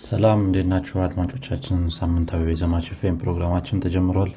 ሰላም 0.00 0.40
እንዴት 0.44 0.66
ናችሁ 0.70 0.96
አድማጮቻችን? 1.02 1.78
ሳምንታዊ 1.96 2.44
የዘማች 2.50 2.86
ፌም 3.00 3.16
ፕሮግራማችን 3.22 3.82
ተጀምሯል። 3.84 4.30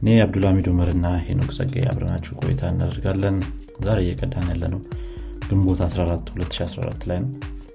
እኔ 0.00 0.16
አብዱልሚድ 0.24 0.66
ኡመር 0.72 0.88
እና 0.94 1.06
ሄኖክ 1.26 1.50
ጸጋይ 1.58 1.84
አብረናችሁ 1.90 2.32
ቆይታ 2.40 2.62
እናደርጋለን። 2.72 3.36
ዛሬ 3.86 3.98
እየቀዳን 4.04 4.48
ያለ 4.52 4.64
ነው 4.74 4.80
ግንቦት 5.46 5.80
14 5.86 6.28
2014 6.34 7.06
ላይ 7.10 7.18
ነው። 7.24 7.30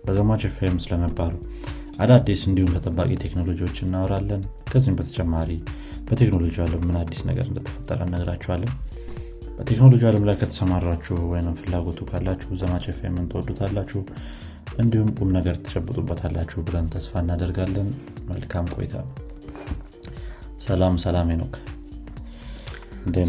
በዘማች 0.05 0.43
ፌም 0.57 0.77
ስለነባሩ 0.83 1.33
አዳዲስ 1.99 2.41
እንዲሁም 2.49 2.73
ተጠባቂ 2.75 3.11
ቴክኖሎጂዎች 3.23 3.77
እናወራለን። 3.85 4.41
ከዚህም 4.71 4.97
በተጨማሪ 4.99 5.51
በቴክኖሎጂ 6.09 6.55
አለም 6.65 6.83
ምን 6.87 6.97
አዲስ 7.01 7.21
ነገር 7.29 7.47
እንደተፈጠረ 7.49 7.99
እነግራችኋለን 8.09 8.73
በቴክኖሎጂ 9.57 10.03
አለም 10.09 10.25
ላይ 10.27 10.35
ከተሰማራችሁ 10.35 11.17
ወይም 11.31 11.55
ፍላጎቱ 11.59 11.99
ካላችሁ 12.09 12.57
ዘማች 12.61 12.85
ፌምን 12.97 13.29
ትወዱታላችሁ 13.31 14.01
እንዲሁም 14.67 15.09
ቁም 15.17 15.29
ነገር 15.35 15.55
ትጨብጡበታላችሁ 15.63 16.59
ብለን 16.67 16.87
ተስፋ 16.93 17.13
እናደርጋለን። 17.23 17.89
መልካም 18.29 18.65
ቆይታ። 18.75 18.95
ሰላም 20.65 20.95
ሰላም 21.03 21.29
ኖክ 21.39 21.55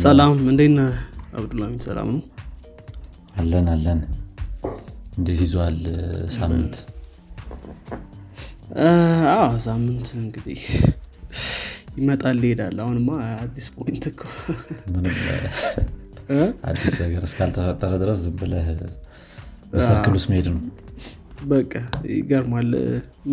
ሰላም 0.05 0.33
እንዴት 0.45 0.77
አብዱልሚድ 1.39 1.83
ሰላም 1.87 2.09
ነው። 2.13 2.23
አለን 3.37 3.67
አለን። 3.73 4.01
እንዴት 5.19 5.41
ይዟል 5.45 5.79
ሳምንት? 6.37 6.75
ሳምንት 9.66 10.09
እንግዲህ 10.19 10.63
ይመጣል 11.97 12.41
ይሄዳል። 12.47 12.79
አሁንማ 12.85 13.11
አዲስ 13.43 13.66
point 13.77 14.05
እኮ። 14.11 14.23
አዲስ 16.69 16.95
ነገር 17.05 17.23
እስካልተፈጠረ 17.29 17.93
ድረስ 18.03 18.19
ዝም 18.25 18.37
ብለህ 18.41 18.66
በ 19.71 19.82
circle 19.82 20.15
ውስጥ 20.19 20.29
መሄድ 20.33 20.49
ነው 20.51 20.61
በቃ 21.47 21.73
ይገርማል። 22.13 22.71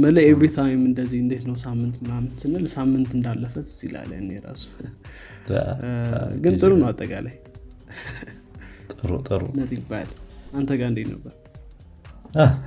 መለ 0.01 0.17
every 0.27 0.47
time 0.55 0.81
እንደዚህ 0.89 1.19
እንዴት 1.23 1.43
ነው 1.49 1.55
ሳምንት 1.63 1.95
ምናምን 2.03 2.27
ስንል 2.41 2.65
ሳምንት 2.73 3.11
እንዳለፈ 3.17 3.55
ይላል 3.83 4.11
እኔ 4.19 4.29
ራሱ። 4.45 4.65
ግን 6.43 6.53
ጥሩ 6.61 6.71
ነው 6.81 6.87
አጠቃላይ። 6.89 7.37
ጥሩ 8.93 9.11
ጥሩ። 9.27 9.41
ይባል 9.75 10.09
አንተ 10.53 10.71
ጋር 10.79 10.87
እንዴት 10.91 11.07
ነበር? 11.13 11.33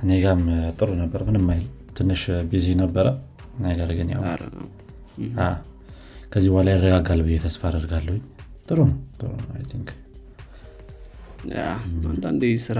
እኔ 0.03 0.11
ጋም 0.23 0.41
ጥሩ 0.77 0.89
ነበር። 1.01 1.21
ምንም 1.27 1.47
አይል 1.53 1.65
ትንሽ 1.97 2.23
busy 2.49 2.67
ነበረ። 2.81 3.07
ነገር 3.61 3.89
ግን 3.99 4.09
ያው 4.13 4.23
ከዚህ 6.31 6.49
በኋላ 6.53 6.69
ይረጋጋል 6.75 7.21
ብዬ 7.25 7.37
ተስፋ 7.43 7.61
አደርጋለሁኝ። 7.69 8.21
ጥሩ 8.67 8.79
ነው 8.89 8.97
ጥሩ 9.19 9.29
ነው 9.39 9.47
አንዳንዴ 12.11 12.43
ስራ 12.65 12.79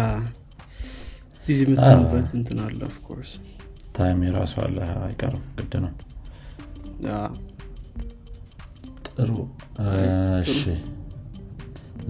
busy 1.47 1.59
የምትሆንበት 1.65 2.29
እንትን 2.37 2.57
አለ 2.63 2.79
of 2.87 2.98
course 2.98 3.31
time 3.95 4.19
የራሱ 4.25 4.53
አለ 4.63 4.77
አይቀርም 5.03 5.43
ግድ 5.57 5.73
ነው። 5.83 5.93
ጥሩ። 9.07 9.31
እሺ። 10.43 10.59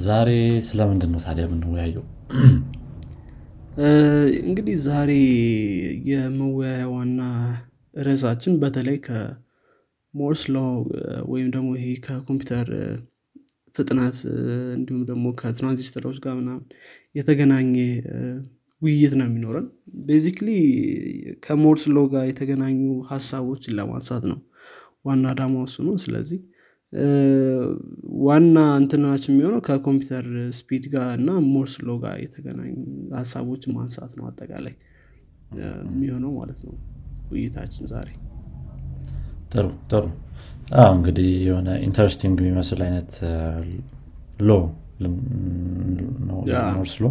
ዛሬ 0.05 0.29
ስለምንድን 0.67 1.11
ነው 1.13 1.21
ታዲያ 1.25 1.45
የምንወያየው? 1.47 2.05
እንግዲህ 4.41 4.75
ዛሬ 4.85 5.11
የመወያያ 6.09 6.85
ዋና 6.93 7.21
ርዕሳችን 7.99 8.53
በተለይ 8.61 8.97
ከ 9.05 9.36
Moore's 9.36 10.43
law 10.53 10.57
ወይም 11.31 11.49
ደግሞ 11.55 11.69
ይሄ 11.77 11.87
ከኮምፒውተር 12.05 12.69
ፍጥነት 13.75 14.17
እንዲሁም 14.75 15.03
ደግሞ 15.09 15.25
ከትራንዚስተሮች 15.39 16.17
ጋር 16.23 16.33
ምናምን 16.39 16.63
የተገናኘ 17.15 17.75
ውይይት 18.81 19.13
ነው 19.19 19.25
የሚኖረን። 19.27 19.67
basically 20.07 20.49
ከ 21.45 21.54
Moore's 21.54 21.83
law 21.95 22.03
ጋር 22.13 22.23
የተገናኙ 22.29 22.79
ሀሳቦችን 23.09 23.75
ለማንሳት 23.77 24.25
ነው 24.31 24.39
ዋና 25.05 25.25
ዳማ 25.39 25.55
እሱ 25.67 25.77
ነው። 25.87 25.95
ስለዚህ 26.03 26.39
ዋና 28.25 28.57
እንትናችን 28.81 29.31
የሚሆነው 29.33 29.61
ከኮምፒውተር 29.67 30.27
speed 30.59 30.83
ጋር 30.93 31.07
እና 31.17 31.31
Moore's 31.53 31.75
law 31.87 31.97
ጋር 32.03 32.15
የተገናኙ 32.23 32.75
ሀሳቦችን 33.17 33.73
ማንሳት 33.77 34.13
ነው 34.19 34.25
አጠቃላይ 34.29 34.75
የሚሆነው 35.89 36.31
ማለት 36.39 36.59
ነው 36.65 36.75
ውይይታችን 37.31 37.85
ዛሬ። 37.93 38.09
ጥሩ 39.51 39.65
ጥሩ። 39.91 40.05
እንግዲህ 40.91 41.29
የሆነ 41.47 41.69
interesting 41.85 42.37
የሚመስል 42.41 42.79
አይነት 42.87 43.11
law 44.41 44.53
Moore's 46.75 46.95
law 47.03 47.07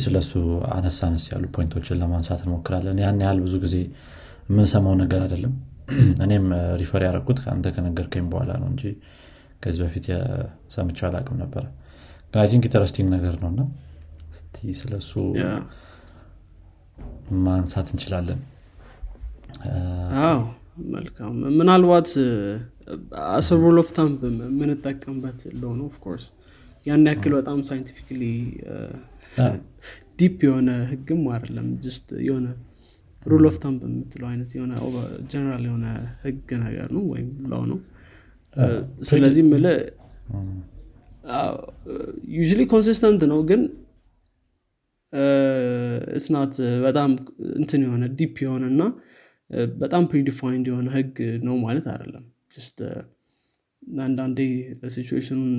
ስለሱ 0.00 0.30
አነስ 0.74 0.98
አነስ 1.06 1.24
ያሉ 1.32 1.44
point 1.56 1.75
ኦችን 1.75 1.98
ለማንሳት 2.02 2.40
እንሞክራለን። 2.44 2.98
ያን 3.02 3.20
ያህል 3.24 3.40
ብዙ 3.44 3.54
ጊዜ 3.64 3.76
የምንሰማው 4.48 4.94
ነገር 5.02 5.20
አይደለም። 5.24 5.52
እኔም 6.24 6.44
refer 6.80 7.02
ያደረግኩት 7.06 7.38
ከአንተ 7.44 7.68
ከነገርከኝ 7.74 8.24
በኋላ 8.32 8.52
ነው 8.62 8.68
እንጂ 8.72 8.82
ከዚህ 9.62 9.82
በፊት 9.84 10.06
ሰምቻ 10.74 11.00
አላቅም 11.08 11.36
ነበረ። 11.42 11.64
ግን 12.32 12.40
I 12.42 12.48
think 12.52 12.64
interesting 12.68 13.08
ነገር 13.16 13.34
ነው 13.42 13.48
እና 13.52 13.62
እስቲ 14.32 14.56
ስለሱ 14.78 15.10
ማንሳት 17.44 17.88
እንችላለን። 17.94 18.40
አዎ 20.22 20.40
መልካም። 20.92 21.34
ምናልባት 21.58 22.08
as 23.30 23.58
a 23.64 23.67
rule 23.67 23.78
of 23.82 23.90
thumb 23.96 24.20
የምንጠቀምበት 24.46 25.40
law 25.60 25.72
ነው 25.78 25.86
of 25.86 25.96
course 25.96 26.26
ያን 26.86 27.06
ያክል 27.08 27.32
በጣም 27.38 27.58
scientifically 27.68 28.22
deep 30.20 30.38
የሆነ 30.46 30.70
ህግም 30.90 31.22
አይደለም። 31.34 31.68
just 31.84 32.08
የሆነ 32.26 32.46
rule 33.26 33.44
of 33.50 33.56
thumb 33.64 33.82
የምትለው 33.88 34.28
አይነት 34.30 34.50
የሆነ 34.56 34.72
ጀነራል 35.30 35.64
የሆነ 35.68 35.86
ህግ 36.22 36.48
ነገር 36.64 36.88
ነው 36.96 37.04
ወይም 37.12 37.28
law 37.52 37.62
ነው። 37.70 37.78
ስለዚህ 39.10 39.44
ምል 39.52 39.66
usually 42.42 42.62
consistent 42.72 43.22
ነው 43.32 43.40
ግን 43.50 43.62
it's 46.16 46.38
not 46.38 46.54
በጣም 46.84 47.10
እንትን 47.56 47.80
የሆነ 47.86 48.04
deep 48.18 48.36
የሆነ 48.44 48.64
እና 48.72 48.82
በጣም 49.80 50.02
predefined 50.10 50.66
የሆነ 50.70 50.88
ህግ 50.96 51.16
ነው 51.48 51.56
ማለት 51.64 51.86
አይደለም 51.92 52.24
አንዳንዴ 54.02 54.38
situation 54.94 55.34
ኡን 55.34 55.52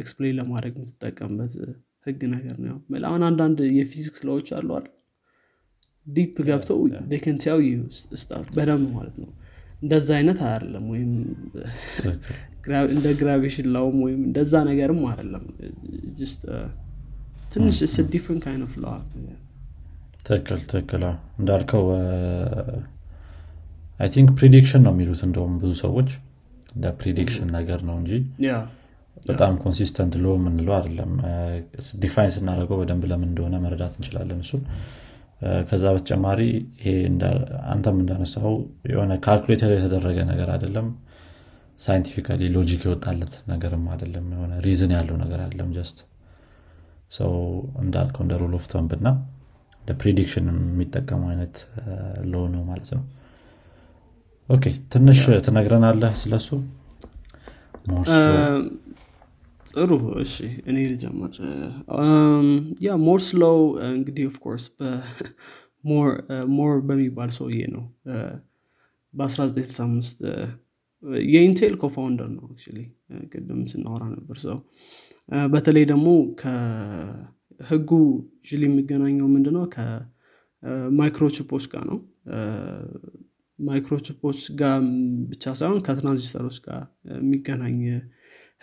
explain 0.00 0.36
ለማድረግ 0.38 0.74
የምትጠቀምበት 0.78 1.54
ህግ 2.06 2.20
ነገር 2.34 2.56
ነው። 2.64 2.76
አሁን 3.08 3.22
አንዳንድ 3.28 3.58
የፊዚክስ 3.78 4.20
law 4.28 4.37
ዎች 4.37 4.48
አሉ 4.58 4.68
አይደል? 4.76 4.94
ዲፕ 6.06 6.36
ገብተው 6.48 6.78
ዴከንቲያው 7.10 7.58
ስታርት 8.14 8.50
በደንብ 8.56 8.86
ማለት 8.96 9.16
ነው። 9.22 9.30
እንደዛ 9.82 10.08
አይነት 10.18 10.38
አይደለም 10.46 10.84
ወይም 10.92 11.10
እንደ 12.94 13.06
ግራቪሽን 13.20 13.66
ላውም 13.74 13.98
ወይም 14.06 14.20
እንደዛ 14.28 14.62
ነገርም 14.70 15.02
አይደለም። 15.10 15.44
ትንሽ 17.52 17.76
ስ 17.88 18.04
ዲፍረንት 18.14 18.42
ካይን 18.46 18.62
ኦፍ 18.66 18.72
ለዋ 18.82 18.94
ትክክል 20.26 20.58
ትክክል። 20.70 21.02
እንዳልከው 21.40 21.84
አይ 24.00 24.08
ቲንክ 24.14 24.28
ፕሪዲክሽን 24.38 24.82
ነው 24.86 24.92
የሚሉት 24.94 25.20
እንደውም 25.28 25.54
ብዙ 25.62 25.72
ሰዎች 25.84 26.10
እንደ 26.68 26.86
ፕሪዲክሽን 27.00 27.48
ነገር 27.56 27.80
ነው 27.88 27.96
እንጂ 28.00 28.12
በጣም 29.26 29.52
ኮንሲስተንት 29.62 30.14
ሎ 30.22 30.34
የምንለው 30.36 30.74
አይደለም። 30.76 31.12
define 32.02 32.32
ስናደርገው 32.34 32.76
በደንብ 32.80 33.04
ለምን 33.10 33.28
እንደሆነ 33.30 33.56
መረዳት 33.64 33.94
እንችላለን 33.98 34.40
እሱ 34.44 34.52
ከዛ 35.68 35.84
በተጨማሪ 35.94 36.40
አንተም 37.72 37.96
እንዳነሳው 38.02 38.54
የሆነ 38.92 39.12
calculated 39.24 39.72
የተደረገ 39.74 40.18
ነገር 40.30 40.48
አይደለም። 40.54 40.86
scientifically 41.78 42.44
logic 42.54 42.80
የወጣለት 42.86 43.34
ነገርም 43.50 43.84
አይደለም። 43.92 44.24
የሆነ 44.34 44.54
reason 44.64 44.92
ያለው 44.96 45.16
ነገር 45.22 45.40
አይደለም 45.44 45.68
just 45.76 45.98
ሰው 47.12 47.32
እንዳልከው 47.82 48.22
እንደ 48.24 48.34
rule 48.40 48.54
of 48.58 48.64
thumb 48.72 48.90
እና 48.96 49.08
እንደ 49.82 49.92
prediction 50.00 50.46
የሚጠቀሙ 50.52 51.22
አይነት 51.30 51.54
law 52.32 52.42
ነው 52.54 52.62
ማለት 52.70 52.90
ነው 52.96 53.04
okay 54.48 54.64
ትንሽ 54.92 55.18
ትነግረናለህ 55.46 56.12
ስለሱ? 56.20 56.48
ጥሩ 59.66 59.90
እሺ 60.22 60.34
እኔ 60.68 60.76
ልጀምር። 60.92 61.34
ያ 62.86 62.94
Moore's 63.04 63.28
law 63.42 63.58
እንግዲህ 63.90 64.24
of 64.30 64.38
course 64.38 64.64
ሞር 66.56 66.72
በሚባል 66.86 67.30
ሰውዬ 67.36 67.60
ነው። 67.74 67.84
በ1965 69.14 70.24
የኢንቴል 71.26 71.74
co-founder 71.82 72.30
ነው 72.32 72.46
ቅድም 73.32 73.60
ስናወራ 73.70 74.02
ነበር 74.14 74.38
ሰው። 74.44 74.56
በተለይ 75.52 75.84
ደግሞ 75.92 76.08
ከህጉ 76.40 77.90
ጋር 78.48 78.62
የሚገናኘው 78.66 79.28
ምንድነው? 79.34 79.64
ከማይክሮቺፖች 79.74 81.66
ጋር 81.72 81.84
ነው 81.90 81.98
ማይክሮቺፖች 83.58 84.40
ጋር 84.60 84.76
ብቻ 85.30 85.54
ሳይሆን 85.60 85.80
ከትራንዚስተሮች 85.86 86.58
ጋር 86.66 86.80
የሚገናኝ 87.14 87.80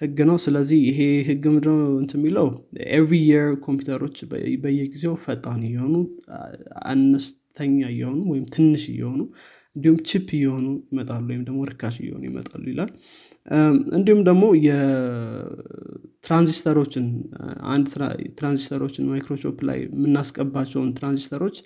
ህግ 0.01 0.17
ነው። 0.29 0.37
ስለዚህ 0.43 0.79
ይሄ 0.87 0.99
ህግ 1.27 1.43
ምንድነው 1.51 1.77
የሚለው? 2.15 2.47
every 2.95 3.19
year 3.29 3.49
ኮምፒውተሮች 3.65 4.17
በየጊዜው 4.63 5.13
ፈጣን 5.25 5.61
የሆኑ 5.69 5.95
ከፍተኛ 7.55 7.79
እየሆኑ 7.91 8.19
ወይም 8.31 8.45
ትንሽ 8.53 8.83
እየሆኑ 8.91 9.19
እንዲሁም 9.75 9.97
cheap 10.09 10.27
እየሆኑ 10.37 10.65
ይመጣሉ 10.91 11.25
ወይም 11.31 11.43
ደግሞ 11.47 11.59
ርካሽ 11.69 11.95
እየሆኑ 12.01 12.23
ይመጣሉ 12.27 12.63
ይላል። 12.71 12.89
እንዲሁም 13.97 14.21
ደግሞ 14.27 14.43
የትራንዚስተሮችን 16.17 16.25
አንድ 17.73 17.85
ትራንዚስተሮችን 18.37 19.09
ማይክሮቺፕ 19.11 19.57
ላይ 19.69 19.79
የምናስቀባቸውን 19.85 20.89
ትራንዚስተሮች 20.97 21.57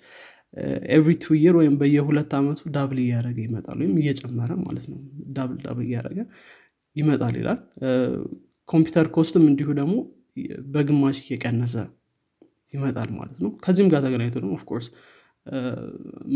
every 0.94 1.12
two 1.22 1.34
year 1.40 1.54
ወይም 1.60 1.74
በየሁለት 1.80 2.32
ዓመቱ 2.38 2.60
double 2.74 2.98
እያደረገ 3.02 3.38
ይመጣል 3.46 3.76
ወይም 3.82 3.94
እየጨመረ 4.00 4.50
ማለት 4.64 4.86
ነው። 4.92 4.98
double 5.36 5.58
double 5.64 5.84
እያደረገ 5.86 6.18
ይመጣል 6.96 7.34
ይላል። 7.40 7.60
ኮምፒውተር 8.68 9.06
cost 9.16 9.35
ም 9.35 9.44
እንዲሁ 9.50 9.68
ደግሞ 9.80 9.94
በግማሽ 10.74 11.18
እየቀነሰ 11.24 11.74
ይመጣል 12.74 13.10
ማለት 13.18 13.38
ነው። 13.44 13.50
ከዚህም 13.64 13.88
ጋር 13.92 14.00
ተገናኝቶ 14.04 14.36
ደግሞ 14.38 14.52
of 14.58 14.65
course 14.65 14.88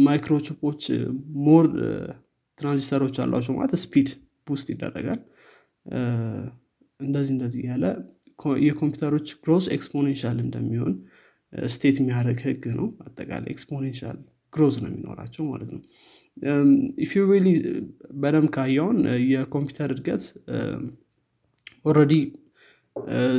ማይክሮቺፖች 0.06 0.82
more 1.46 1.66
ትራንዚስተሮች 2.58 3.16
አሏቸው 3.24 3.54
ማለት 3.56 3.74
speed 3.84 4.08
boost 4.48 4.66
ይደረጋል። 4.72 5.20
እንደዚህ 7.00 7.32
እንደዚህ 7.36 7.62
ያለ 7.70 7.84
የኮምፒውተሮች 8.64 9.28
growth 9.44 9.64
exponential 9.76 10.38
እንደሚሆን 10.44 10.94
state 11.74 11.96
የሚያደርግ 12.00 12.40
ህግ 12.46 12.64
ነው። 12.78 12.86
አጠቃላይ 13.06 13.50
exponential 13.54 14.18
growth 14.52 14.76
ነው 14.82 14.88
የሚኖራቸው 14.90 15.44
ማለት 15.50 15.70
ነው። 15.74 15.82
if 17.04 17.12
really 17.32 17.48
በደም 18.22 18.46
ካየውን 18.54 18.98
የኮምፒውተር 19.32 19.90
እድገት 19.94 20.24
already 21.84 22.14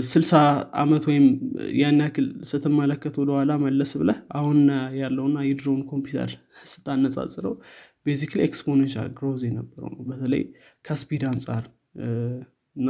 ስልሳ 0.08 0.32
ዓመት 0.82 1.04
ወይም 1.10 1.26
ያን 1.80 2.00
ያክል 2.04 2.26
ስትመለከት 2.50 3.16
ወደኋላ 3.22 3.52
መለስ 3.64 3.92
ብለህ 4.02 4.18
አሁን 4.40 4.60
ያለውና 5.00 5.38
የድሮውን 5.48 5.84
ኮምፒውተር 5.92 6.32
ስታነጻጽረው 6.72 7.54
basically 8.06 8.40
exponential 8.48 9.10
growth 9.20 9.42
የነበረው 9.48 9.90
ነው። 9.94 10.02
በተለይ 10.10 10.44
ከ 10.86 10.97
speed 10.97 11.24
አንጻር 11.32 11.64
እና 12.76 12.90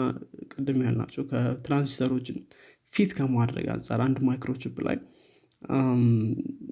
ቅድም 0.53 0.79
ያልናቸው 0.85 1.23
ከትራንዚስተሮችን 1.31 2.37
fit 2.89 3.11
ከማድረግ 3.17 3.65
አንጻር 3.73 3.99
አንድ 4.05 4.17
ማይክሮቺፕ 4.27 4.75
ላይ 4.87 4.97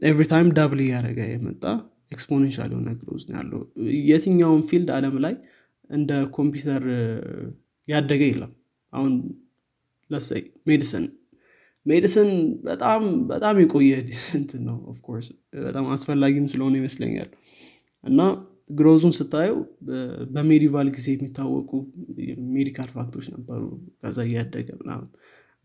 every 0.10 0.24
time 0.32 0.48
double 0.58 0.80
እያደረገ 0.84 1.20
የመጣ 1.30 1.64
exponential 2.12 2.70
የሆነ 2.74 2.90
growth 3.00 3.24
ነው 3.30 3.36
ያለው። 3.40 3.62
የትኛውን 4.10 4.62
field 4.70 4.90
አለም 4.98 5.16
ላይ 5.26 5.36
እንደ 5.90 6.12
ኮምፒውተር 6.36 6.84
ያደገ 7.88 8.22
የለም። 8.30 8.52
አሁን 8.94 9.14
let's 10.12 10.30
say 10.30 10.42
medicine 10.70 11.06
medicine 11.86 12.30
በጣም 12.68 13.02
በጣም 13.32 13.56
የቆየ 13.62 13.94
እንትን 14.40 14.62
ነው 14.68 14.78
of 14.92 15.01
course 15.01 15.28
በጣም 15.66 15.86
አስፈላጊም 15.96 16.46
ስለሆነ 16.54 16.74
ይመስለኛል። 16.82 17.30
እና 18.04 18.20
growth 18.70 18.96
ኡን 18.96 19.14
ስታየው 19.18 19.58
በ 20.34 20.44
medieval 20.44 20.88
ጊዜ 20.96 21.08
የሚታወቁ 21.14 21.72
medical 22.54 22.90
fact 22.96 23.11
ኦች 23.11 23.26
ነበሩ። 23.36 23.64
ከዛ 24.02 24.18
እያደገ 24.28 24.70
ምናምን 24.82 25.10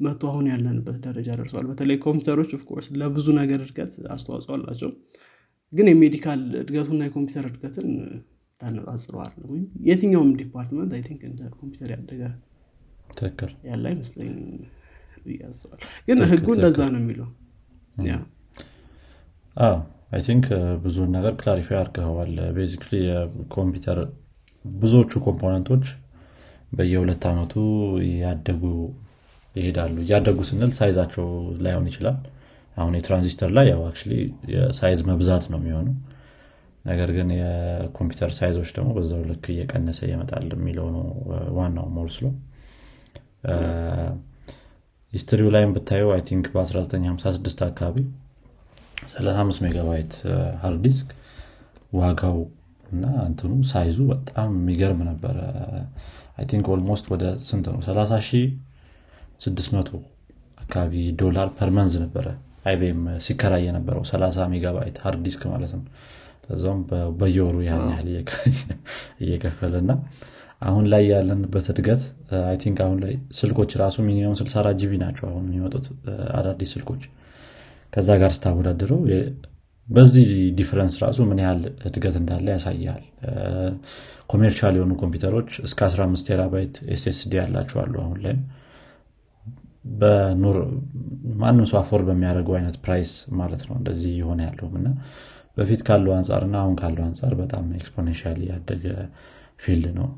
መቶ 0.00 0.22
አሁን 0.30 0.46
ያለንበት 0.50 0.96
ደረጃ 1.06 1.28
ደርሷል። 1.38 1.66
በተለይ 1.70 1.96
ኮምፒውተሮች 2.04 2.50
of 2.56 2.64
course 2.64 2.88
ለብዙ 3.00 3.28
ነገር 3.38 3.60
እድገት 3.64 3.94
አስተዋጽኦ 4.14 4.52
አላቸው። 4.56 4.90
ግን 5.72 5.86
የ 5.90 6.02
medical 6.02 6.42
እድገቱና 6.60 7.00
የኮምፒውተር 7.06 7.46
እድገትን 7.50 7.88
አይደለም 8.60 9.48
ወይም 9.48 9.64
የትኛውም 9.88 10.30
department 10.38 10.92
I 10.96 11.02
think 11.08 11.20
እንደ 11.28 11.40
ኮምፒውተር 11.56 11.90
ያደገ 11.96 12.22
ያለ 13.68 13.84
አይመስለኝ 13.90 14.32
ያስባል 15.40 15.80
ግን 16.08 16.18
ህጉ 16.32 16.46
እንደዛ 16.56 16.80
ነው 16.94 17.00
የሚለው። 17.02 17.28
I 20.12 20.22
think 20.26 20.46
ብዙውን 20.84 21.10
ነገር 21.16 21.32
clarify 21.40 21.78
አድርገዋል 21.80 22.34
basically 22.56 22.92
የኮምፒውተር 23.06 23.98
ብዙዎቹ 24.64 25.20
component 25.26 25.66
ኦች 25.66 25.84
በየሁለት 26.72 27.22
ዓመቱ 27.30 27.54
ያደጉ 28.22 28.62
ይሄዳሉ። 29.58 29.96
እያደጉ 30.04 30.38
ስንል 30.48 30.72
size 30.78 30.96
ኣቸው 30.96 31.26
ላይሆን 31.64 31.86
ይችላል። 31.90 32.18
አሁን 32.76 32.94
የትራንዚስተር 32.98 33.50
ላይ 33.56 33.66
ያው 33.72 33.80
የ 34.54 34.69
size 34.69 35.00
መብዛት 35.08 35.44
ነው 35.52 35.58
የሚሆኑ 35.60 35.88
ነገር 36.84 37.10
ግን 37.16 37.28
የኮምፒውተር 37.36 38.30
size 38.36 38.52
ኦች 38.52 38.68
ደግሞ 38.76 38.90
በዛው 38.96 39.22
ልክ 39.30 39.46
እየቀነሰ 39.54 40.00
ይመጣል 40.10 40.46
የሚለው 40.56 40.86
ነው 40.94 41.06
ዋናው 41.58 41.86
Moore's 41.96 42.17
law 42.17 42.26
history 45.12 45.40
ው 45.40 45.48
ላይም 45.54 45.70
ብታየው 45.76 46.10
I 46.14 46.22
think 46.28 46.46
በ1956 46.54 47.62
አካባቢ 47.68 47.96
35 49.08 49.62
megabyte 49.64 50.14
hard 50.62 50.80
disk 50.86 51.10
ዋጋው 51.98 52.38
እና 52.86 53.04
እንትኑ 53.26 53.52
size 53.70 53.89
ኡ 53.89 53.98
በጣም 54.10 54.50
የሚገርም 54.58 55.00
ነበረ። 55.08 55.36
I 56.38 56.46
think 56.50 56.66
almost 56.74 57.06
ወደ 57.12 57.24
ስንት 57.46 57.66
ነው 57.72 57.80
30600 59.40 60.00
አካባቢ 60.58 60.92
ዶላር 61.20 61.48
per 61.58 61.72
month 61.72 61.94
ነበረ። 62.04 62.26
አይቢኤም 62.64 63.02
ሲከራይ 63.26 63.62
የነበረው 63.66 64.02
30 64.08 64.46
megabyte 64.52 64.96
hard 65.04 65.20
disk 65.26 65.42
ማለት 65.52 65.72
ነው። 65.76 65.84
ለዛውም 66.46 66.80
በየወሩ 67.20 67.56
ያን 67.66 67.82
ያህል 67.92 68.08
እየከፈለ 69.24 69.74
እና 69.82 69.92
አሁን 70.62 70.84
ላይ 70.92 71.02
ያለንበት 71.10 71.66
እድገት 71.72 72.02
I 72.42 72.56
think 72.62 72.78
አሁን 72.84 72.98
ላይ 73.04 73.12
ስልኮች 73.38 73.70
ራሱ 73.82 73.96
minimum 74.06 74.34
64 74.40 74.80
GB 74.80 74.92
ናቸው 75.04 75.24
አሁን 75.30 75.44
የሚመጡት 75.48 75.84
አዳዲስ 76.38 76.70
ስልኮች። 76.74 77.02
ከዛ 77.92 78.08
ጋር 78.22 78.32
ስታወዳድረው 78.36 79.00
በዚህ 79.88 80.26
difference 80.58 80.94
ራሱ 81.02 81.18
ምን 81.28 81.38
ያህል 81.44 81.60
እድገት 81.88 82.16
እንዳለ 82.20 82.46
ያሳያል። 82.54 83.04
commercial 84.32 84.74
የሆኑ 84.78 84.92
ኮምፒውተሮች 85.02 85.50
እስከ 85.66 85.80
15 85.88 86.26
terabyte 86.28 86.74
SSD 86.94 87.32
ያላቸው 87.40 87.78
አሉ 87.84 87.94
አሁን 88.02 88.18
ላይም 88.24 88.40
ማንም 91.40 91.64
ሰው 91.70 91.78
afford 91.80 92.04
በሚያደርገው 92.08 92.54
አይነት 92.56 92.76
price 92.84 93.10
ማለት 93.40 93.62
ነው 93.68 93.74
እንደዚህ 93.78 94.12
የሆነ 94.20 94.40
ያለውም 94.48 94.74
እና 94.80 94.88
በፊት 95.56 95.80
ካለው 95.88 96.12
አንጻር 96.16 96.42
እና 96.46 96.56
አሁን 96.62 96.74
ካለው 96.80 97.04
አንጻር 97.06 97.32
በጣም 97.40 97.64
exponential 97.78 98.38
ያደገ 98.50 98.84
field 99.64 99.86
ነው። 99.98 100.08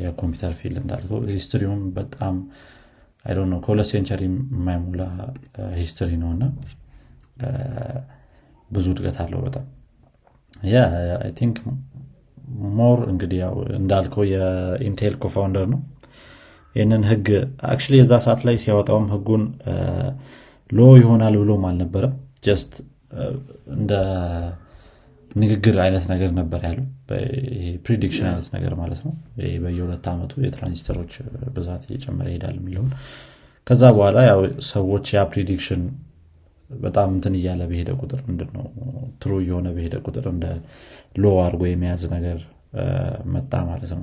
የኮምፒውተር 0.00 0.52
field 0.60 0.78
እንዳልከው 0.80 1.18
history 1.32 1.64
ውም 1.64 1.82
በጣም 1.98 2.36
ነው 3.46 3.58
ከሁለት 3.64 3.88
century 3.90 4.22
የማይሞላ 4.26 5.02
history 5.78 6.10
ነው 6.22 6.30
እና 6.36 6.44
ብዙ 8.70 8.86
እድገት 8.94 9.18
አለው 9.24 9.40
በጣም። 9.46 9.66
I 10.68 10.78
think 11.38 11.56
ሞር 12.78 12.98
እንግዲህ 13.12 13.38
ያው 13.42 13.54
እንዳልከው 13.78 14.24
የኢንቴል 14.32 15.14
co-founder 15.24 15.66
ነው 15.72 15.80
ይህንን 16.78 17.02
ህግ 17.10 17.26
አክ 17.70 17.80
የዛ 17.96 18.12
ሰዓት 18.24 18.40
ላይ 18.48 18.56
ሲያወጣውም 18.62 19.06
ህጉን 19.14 19.44
law 20.70 20.88
ይሆናል 21.00 21.34
ብሎም 21.42 21.62
አልነበረም። 21.68 22.14
just 22.46 22.72
እንደ 23.76 23.92
ንግግር 25.36 25.76
አይነት 25.84 26.04
ነገር 26.12 26.30
ነበር 26.38 26.60
ያለው። 26.68 26.86
prediction 27.86 28.26
አይነት 28.30 28.48
ነገር 28.56 28.72
ማለት 28.80 29.00
ነው። 29.06 29.12
በየሁለት 29.62 30.06
ዓመቱ 30.12 30.32
የትራንዚስተሮች 30.44 31.12
ብዛት 31.56 31.82
እየጨመረ 31.88 32.26
ይሄዳል 32.32 32.56
የሚለውን። 32.60 32.92
ከዛ 33.66 33.82
በኋላ 33.96 34.18
ያው 34.28 34.40
ሰዎች 34.68 35.06
ያ 35.16 35.22
prediction 35.32 35.82
በጣም 36.70 37.08
እንትን 37.16 37.34
እያለ 37.38 37.62
በሄደ 37.70 37.90
ቁጥር 38.02 38.20
ምንድነው 38.28 38.64
true 39.22 39.32
እየሆነ 39.42 39.68
በሄደ 39.76 39.96
ቁጥር 40.06 40.26
እንደ 40.32 40.46
law 41.16 41.32
አድርጎ 41.44 41.62
የመያዝ 41.70 42.02
ነገር 42.16 42.38
መጣ 43.34 43.52
ማለት 43.68 43.92
ነው 43.94 44.02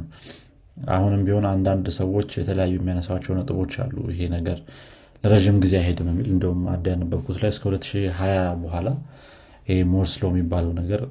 አሁንም 0.91 1.22
ቢሆን 1.27 1.46
አንዳንድ 1.51 1.86
ሰዎች 2.00 2.29
የተለያዩ 2.39 2.74
የሚያነሳቸው 2.77 3.34
ነጥቦች 3.38 3.74
አሉ። 3.84 3.96
ይሄ 4.12 4.22
ነገር 4.36 4.58
ለረዥም 5.24 5.58
ጊዜ 5.63 5.74
አይሄድም 5.79 6.08
የሚል 6.12 6.27
እንደውም 6.34 6.62
አዳ 6.74 6.86
ያነበብኩት 6.94 7.38
ላይ 7.44 7.51
እስከ 7.53 7.63
2020 7.72 8.34
በኋላ 8.63 8.88
ይሄ 9.70 9.77
Moore's 9.94 10.15
law 10.15 10.24
የሚባለው 10.32 10.74
ነገር 10.82 11.01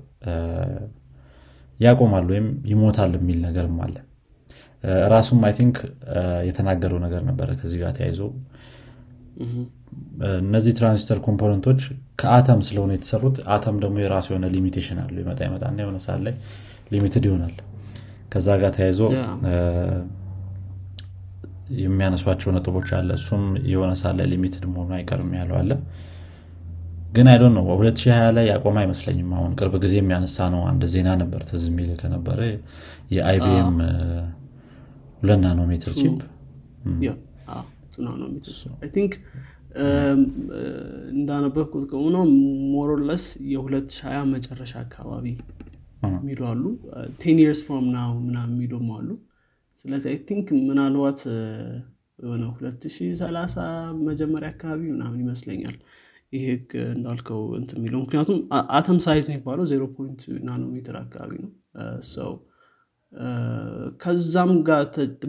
ያቆማል 1.80 2.26
ወይም 2.32 2.46
ይሞታል 2.72 3.12
የሚል 3.18 3.38
ነገርም 3.46 3.78
አለ። 3.84 3.96
ራሱም 5.12 5.40
I 5.46 5.52
think 5.58 5.76
የተናገረው 6.48 6.98
ነገር 7.04 7.22
ነበረ 7.28 7.48
ከዚህ 7.60 7.78
ጋር 7.82 7.92
ተያይዞ። 7.98 8.20
እነዚህ 10.42 10.72
ትራንዚስተር 10.78 11.18
component 11.26 11.64
ኦች 11.64 11.80
ከአተም 12.20 12.60
ስለሆነ 12.68 12.90
የተሰሩት 12.96 13.36
አተም 13.54 13.76
ደግሞ 13.82 13.96
የራሱ 14.02 14.26
የሆነ 14.32 14.46
limitation 14.54 14.98
አለው 15.04 15.20
ይመጣ 15.24 15.40
ይመጣና 15.48 15.78
የሆነ 15.84 15.98
ሰዓት 16.06 16.20
ላይ 16.26 16.34
limited 16.94 17.24
ይሆናል 17.28 17.54
ከዛ 18.34 18.48
ጋር 18.60 18.70
ተያይዞ 18.76 19.00
የሚያነሷቸው 21.82 22.50
ነጥቦች 22.54 22.88
አለ። 22.96 23.10
እሱም 23.18 23.42
የሆነ 23.72 23.90
ላይ 24.18 24.26
ሊሚትድ 24.32 24.64
መሆኑ 24.72 24.90
አይቀርም 24.96 25.30
ያለው 25.38 25.56
አለ። 25.60 25.70
ግን 27.12 27.26
አይዶ 27.32 27.44
ነው። 27.56 27.64
2020 27.72 28.30
ላይ 28.36 28.44
ያቆመ 28.50 28.76
አይመስለኝም። 28.82 29.28
አሁን 29.36 29.52
ቅርብ 29.58 29.74
ጊዜ 29.84 29.94
የሚያነሳ 29.98 30.46
ነው 30.54 30.62
አንድ 30.70 30.82
ዜና 30.94 31.08
ነበር 31.20 31.42
ትዝ 31.50 31.64
የሚል 31.70 31.90
ከነበረ 32.00 32.40
የአይቢኤም 33.14 33.76
ሁለት 35.22 35.40
ናኖሜትር 35.44 35.92
ቺፕ። 36.00 36.18
እንዳነበብኩት 41.14 41.84
ከሆነ 41.92 42.16
ሞሮለስ 42.74 43.24
የ2020 43.52 44.24
መጨረሻ 44.34 44.72
አካባቢ 44.84 45.26
የሚሉ 46.14 46.40
አሉ። 46.50 46.64
ቴን 47.20 47.38
ይርስ 47.42 47.60
ፍሮም 47.66 47.86
ናው 47.94 48.12
ምና 48.22 48.38
የሚሉም 48.48 48.88
አሉ። 48.96 49.08
ስለዚህ 49.78 50.08
I 50.12 50.18
think 50.28 50.48
ምናልባት 50.68 51.20
የሆነ 52.18 52.42
2030 52.56 53.66
መጀመሪያ 54.08 54.48
አካባቢ 54.52 54.82
ምናምን 54.94 55.20
ይመስለኛል 55.24 55.76
ይህ 56.32 56.44
ህግ 56.50 56.70
እንዳልከው 56.94 57.40
እንት 57.58 57.70
የሚለው። 57.76 58.00
ምክንያቱም 58.04 58.38
atom 58.76 58.98
size 59.04 59.26
የሚባለው 59.30 59.64
zero 59.72 59.82
point 59.96 60.20
ናኖሜትር 60.46 60.96
አካባቢ 61.02 61.32
ነው። 61.44 61.50
so 62.14 62.32
ከዛም 64.02 64.52
ጋር 64.68 64.80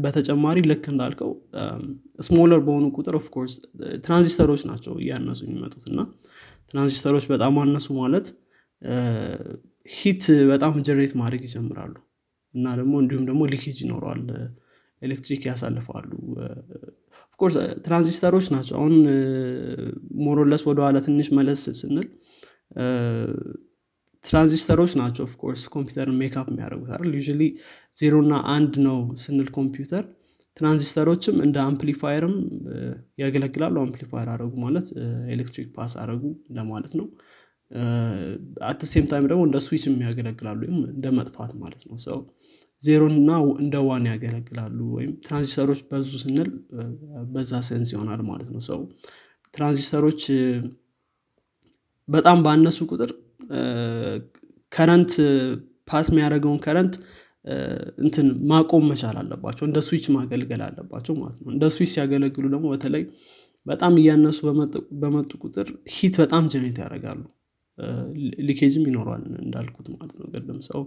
በተጨማሪ 0.03 0.58
ልክ 0.70 0.86
እንዳልከው 0.91 1.32
smaller 2.19 2.62
በሆኑ 2.67 2.86
ቁጥር 2.98 3.15
of 3.19 3.28
course 3.28 3.53
ትራንዚስተሮች 4.05 4.62
ናቸው 4.70 4.94
እያነሱ 5.01 5.41
የሚመጡት 5.46 5.84
እና 5.91 6.00
ትራንዚስተሮች 6.72 7.25
በጣም 7.34 7.60
አነሱ 7.63 7.88
ማለት 8.00 8.27
heat 9.85 10.24
በጣም 10.51 10.73
generate 10.88 11.13
ማድረግ 11.19 11.41
ይጀምራሉ። 11.47 11.95
እና 12.53 12.65
ደግሞ 12.79 12.93
እንዲሁም 13.03 13.23
ደግሞ 13.29 13.41
leakage 13.51 13.77
ይኖረዋል 13.83 14.21
ኤሌክትሪክ 15.01 15.41
ያሳልፋሉ። 15.49 16.09
of 17.29 17.36
course 17.36 17.55
ትራንዚስተሮች 17.85 18.45
ናቸው። 18.53 18.75
አሁን 18.79 18.93
more 20.25 20.41
or 20.41 20.48
less 20.48 20.63
ወደኋላ 20.69 20.97
ትንሽ 21.07 21.27
መለስ 21.37 21.63
ስንል 21.81 22.07
ትራንዚስተሮች 24.23 24.91
ናቸው። 25.01 25.23
of 25.27 25.37
course 25.37 25.63
ኮምፒውተር 25.73 26.09
make 26.21 26.39
up 26.39 26.47
የሚያደርጉት 26.51 26.91
አይደል? 26.95 27.11
you 27.17 27.21
ዜሮ 27.97 28.13
እና 28.25 28.35
አንድ 28.55 28.73
ነው 28.87 28.97
ስንል 29.25 29.49
ኮምፒውተር 29.57 30.05
ትራንዚስተሮችም 30.57 31.35
እንደ 31.45 31.57
አምፕሊፋየርም 31.69 32.35
ያገለግላሉ። 33.21 33.75
አምፕሊፋየር 33.83 34.29
አረጉ 34.33 34.53
ማለት 34.65 34.87
ኤሌክትሪክ 35.33 35.67
pass 35.77 35.93
አረጉ 36.03 36.23
እንደማለት 36.49 36.93
ነው 36.99 37.07
at 38.69 38.81
time 39.12 39.25
ደግሞ 39.31 39.41
እንደ 39.48 39.57
ስዊች 39.65 39.84
ያገለግላሉ 40.05 40.60
ወይም 40.65 40.77
እንደ 40.91 41.05
መጥፋት 41.17 41.51
ማለት 41.62 41.84
ነው። 41.89 41.98
so 42.05 42.19
ዜሮና 42.81 43.29
እንደ 43.60 43.75
one 43.88 44.05
ያገለግላሉ 44.12 44.77
ወይም 44.95 45.12
ትራንዚስተሮች 45.25 45.79
በዙ 45.91 46.10
ስንል 46.24 46.50
በዛ 47.34 47.62
sense 47.69 47.91
ይሆናል 47.95 48.22
ማለት 48.29 48.50
ነው። 48.55 48.62
so 48.69 48.79
ትራንዚስተሮች 49.53 50.24
በጣም 52.07 52.39
ባነሱ 52.45 52.79
ቁጥር 52.91 53.12
current 54.71 55.13
pass 55.89 56.07
የሚያደርገውን 56.12 56.60
current 56.65 56.95
እንትን 58.03 58.27
ማቆም 58.51 58.86
መቻል 58.91 59.17
አለባቸው 59.22 59.65
እንደ 59.67 59.79
ስዊች 59.88 60.05
ማገልገል 60.15 60.62
አለባቸው 60.67 61.13
ማለት 61.19 61.39
ነው። 61.43 61.50
እንደ 61.53 61.65
ስዊች 61.75 61.89
ሲያገለግሉ 61.93 62.45
ደግሞ 62.53 62.67
በተለይ 62.74 63.03
በጣም 63.65 63.93
እያነሱ 64.01 64.39
በመጡ 65.01 65.31
ቁጥር 65.43 65.67
heat 65.95 66.15
በጣም 66.24 66.43
generate 66.53 66.77
ያደርጋሉ 66.84 67.22
leakage 68.47 68.75
ም 68.75 68.83
ይኖረዋል 68.89 69.24
እንዳልኩት 69.41 69.88
ማለት 69.94 70.13
ነው። 70.20 70.27
ቅድም 70.34 70.60
so 70.69 70.81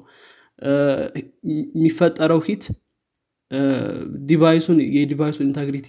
የሚፈጠረው 1.73 2.41
heat 2.47 2.65
device 4.29 4.59
ኡን 4.59 4.79
የ 4.97 5.05
device 5.05 5.30
ኡን 5.30 5.47
integrity 5.47 5.89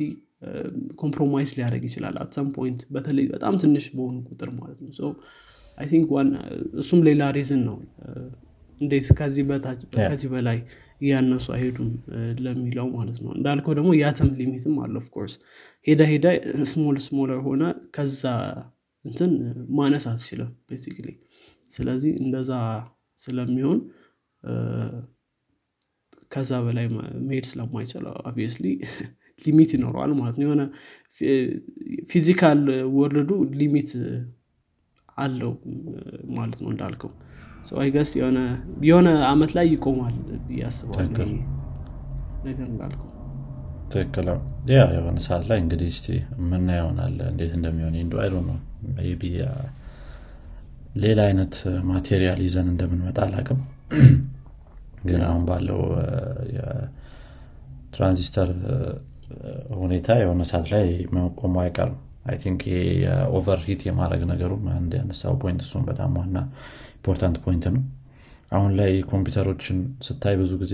compromise 1.01 1.49
ሊያደርግ 1.57 1.83
ይችላል 1.87 2.15
at 2.23 2.32
some 2.32 2.49
point 2.57 2.81
በተለይ 2.95 3.25
በጣም 3.33 3.53
ትንሽ 3.63 3.85
በሆኑ 3.95 4.17
ቁጥር 4.29 4.49
ማለት 4.59 4.79
ነው። 4.85 4.91
so 4.99 5.09
I 5.77 5.87
think 5.91 6.07
እሱም 6.83 7.01
ሌላ 7.07 7.23
reason 7.37 7.61
ነው። 7.67 7.77
እንዴት 8.81 9.07
ከዚህ 9.17 9.43
በታች 9.49 9.79
ከዚህ 9.95 10.29
በላይ 10.33 10.57
እያነሱ 11.01 11.47
አይሄዱም 11.55 11.89
ለሚለው 12.45 12.87
ማለት 12.95 13.17
ነው። 13.23 13.31
እንዳልከው 13.37 13.73
ደግሞ 13.79 13.89
የ 13.97 14.08
atom 14.08 14.29
limit 14.39 14.65
ም 14.65 14.75
አለ 14.83 14.95
of 15.01 15.09
course 15.09 15.33
ሄዳ 15.87 16.01
ሄዳ 16.11 16.25
small 16.71 16.97
smaller 17.05 17.39
ሆነ 17.47 17.63
ከዛ 17.95 18.23
እንትን 19.09 19.31
ማነስ 19.77 20.05
አትችልም 20.11 20.51
basically 20.69 21.07
ስለዚህ 21.71 22.11
እንደዛ 22.23 22.51
ስለሚሆን 23.19 23.79
ከዛ 26.31 26.51
በላይ 26.65 26.85
መሄድ 27.27 27.45
ስለማይችል 27.51 28.03
obviously 28.21 28.65
limit 29.41 29.71
ይኖረዋል 29.75 30.11
ማለት 30.19 30.35
ነው። 30.37 30.45
የሆነ 30.45 30.61
physical 32.09 32.61
world 32.97 33.31
ኡ 33.59 33.68
limit 33.68 33.91
አለው 35.17 35.53
ማለት 36.37 36.59
ነው 36.63 36.69
እንዳልከው 36.73 37.11
አይገስ 37.77 38.09
የሆነ 38.87 39.07
አመት 39.27 39.51
ላይ 39.57 39.67
ይቆማል 39.73 40.15
ያስባል 40.59 41.07
ነገር 42.45 42.67
እንዳልከው። 42.69 43.09
ትክክል 43.91 44.27
ያ 44.69 44.79
የሆነ 44.95 45.17
ሰዓት 45.25 45.43
ላይ 45.49 45.57
እንግዲህ 45.61 45.87
እስቲ 45.93 46.07
ምና 46.49 46.69
ይሆናል 46.77 47.15
እንዴት 47.29 47.53
እንደሚሆን 47.57 47.95
ንዱ 47.99 48.13
አይዶ 48.23 48.35
ነው 48.47 48.57
ቢ 49.19 49.23
ሌላ 51.03 51.19
አይነት 51.29 51.55
ማቴሪያል 51.89 52.39
ይዘን 52.45 52.67
እንደምንመጣ 52.71 53.17
አላቅም 53.25 53.59
ግን 55.07 55.21
አሁን 55.27 55.43
ባለው 55.49 55.79
የትራንዚስተር 56.55 58.49
ሁኔታ 59.79 60.17
የሆነ 60.21 60.41
ሰዓት 60.51 60.67
ላይ 60.73 60.85
መቆሙ 61.15 61.55
አይቀርም። 61.63 61.97
አይ 62.29 62.37
ቲንክ 62.43 62.61
ይሄ 62.69 62.79
የኦቨር 63.03 63.59
ሂት 63.67 63.81
የማድረግ 63.87 64.23
ነገሩ 64.31 64.51
አንድ 64.75 64.91
ያነሳው 64.99 65.35
ፖይንት 65.43 65.61
እሱም 65.65 65.83
በጣም 65.89 66.17
ዋና 66.19 66.37
important 66.97 67.37
point 67.45 67.65
ነው። 67.75 67.83
አሁን 68.51 68.71
ላይ 68.79 68.91
ኮምፒውተሮችን 69.11 69.77
ስታይ 70.07 70.35
ብዙ 70.41 70.51
ጊዜ 70.63 70.73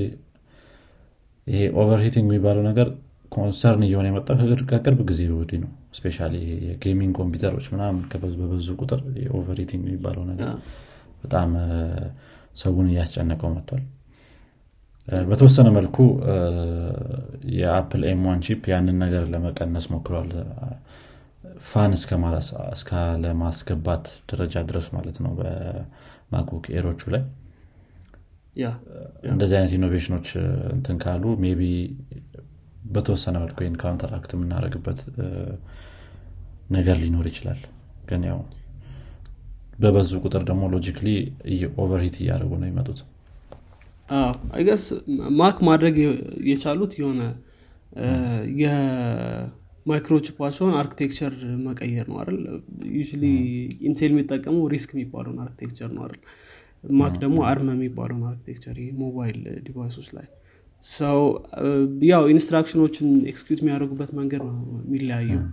ይሄ 1.48 1.62
overheating 1.82 2.26
የሚባለው 2.28 2.64
ነገር 2.70 2.88
concern 3.36 3.84
እየሆነ 3.86 4.06
የመጣው 4.10 4.36
ከቅርብ 4.72 5.00
ጊዜ 5.10 5.22
ወዲህ 5.34 5.60
ነው። 5.64 5.70
especially 5.98 6.18
የ 6.64 6.76
gaming 6.76 7.14
ኮምፒውተሮች 7.20 7.66
ምናምን 7.74 8.02
በበዙ 8.40 8.68
ቁጥር 8.80 9.02
overheating 9.40 9.84
የሚባለው 9.86 10.24
ነገር 10.32 10.50
በጣም 11.24 11.52
ሰውን 12.56 12.88
እያስጨነቀው 12.92 13.50
መጥቷል። 13.56 13.84
በተወሰነ 15.28 15.68
መልኩ 15.76 15.98
የአፕል 17.56 18.04
M1 18.12 18.40
chip 18.46 18.64
ያንን 18.72 18.98
ነገር 19.04 19.24
ለመቀነስ 19.34 19.86
ሞክሯል። 19.94 20.30
fan 21.68 21.92
እስከ 21.96 22.92
አለማስገባት 23.24 24.06
ደረጃ 24.32 24.64
ድረስ 24.70 24.88
ማለት 24.96 25.18
ነው 25.26 25.34
በማክቡክ 25.40 26.66
ኤሮቹ 26.76 27.02
ላይ። 27.14 27.24
እንደዚህ 29.30 29.56
አይነት 29.58 29.74
innovation 29.78 30.13
ኦች 30.13 30.28
እንትን 30.76 30.98
ካሉ 31.04 31.24
ቢ 31.60 31.64
በተወሰነ 32.94 33.36
መልኩ 33.44 33.58
ይህን 33.64 33.78
counteract 33.82 34.32
የምናደርግበት 34.36 35.00
ነገር 36.70 36.96
ሊኖር 37.04 37.26
ይችላል። 37.32 37.62
ግን 38.10 38.22
ያው 38.30 38.40
በበዙ 39.80 40.12
ቁጥር 40.24 40.44
ደግሞ 40.50 40.64
logically 40.74 41.08
overheat 41.84 42.16
እያደረጉ 42.22 42.52
ነው 42.62 42.68
ይመጡት 42.72 43.00
I 44.56 44.61
guess 44.61 44.84
ማክ 45.40 45.58
ማድረግ 45.68 45.96
የቻሉት 46.50 46.94
የሆነ 47.00 47.22
የ 49.86 49.95
microchip 49.95 50.34
ኣቸውን 50.34 50.74
architecture 50.80 51.34
መቀየር 51.68 52.08
ነው 52.12 52.18
አይደል? 52.22 52.38
you 52.94 53.00
ኢንቴል 53.88 54.12
የሚጠቀመው 54.14 54.64
RISC 54.74 54.92
የሚባለውን 54.96 55.40
architecture 55.46 55.90
ነው 55.98 56.04
አይደል? 56.06 56.22
ማክ 56.94 57.16
ደግሞ 57.24 57.38
ARM 57.52 57.70
የሚባለውን 57.78 58.26
architecture 58.32 58.76
ሞባይል 59.04 59.38
device 59.68 59.93
ኦች 59.93 60.10
ላይ 60.18 60.28
so 60.90 61.20
ያው 62.10 62.24
instruction 62.34 62.82
ኦችን 62.82 63.08
execute 63.32 63.62
የሚያደርጉበት 63.62 64.12
መንገድ 64.20 64.42
ነው 64.50 64.58
የሚለያየው 64.84 65.44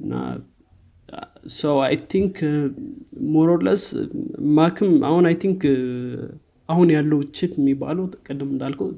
እና 0.00 0.12
so 1.56 1.76
I 1.84 1.94
think 2.12 2.36
more 3.34 3.54
or 3.54 3.64
less 3.64 3.84
ማክም 4.58 4.92
አሁን 5.10 5.24
I 5.30 5.36
think 5.42 5.62
አሁን 6.68 6.88
ያለው 6.94 7.20
chip 7.36 7.52
የሚባለው 7.60 8.04
ቅድም 8.26 8.50
እንዳልከው 8.54 8.88